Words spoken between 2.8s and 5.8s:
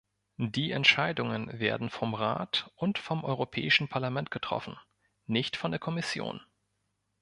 vom Europäischen Parlament getroffen nicht von der